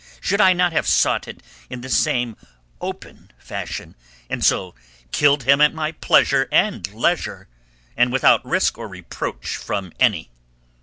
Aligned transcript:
Should 0.19 0.41
I 0.41 0.53
not 0.53 0.71
have 0.71 0.87
sought 0.87 1.27
it 1.27 1.43
in 1.69 1.81
the 1.81 1.87
same 1.87 2.35
open 2.81 3.29
fashion, 3.37 3.93
and 4.31 4.43
so 4.43 4.73
killed 5.11 5.43
him 5.43 5.61
at 5.61 5.75
my 5.75 5.91
pleasure 5.91 6.47
and 6.51 6.91
leisure, 6.91 7.47
and 7.95 8.11
without 8.11 8.43
risk 8.43 8.79
or 8.79 8.87
reproach 8.87 9.55
from 9.57 9.93
any?" 9.99 10.31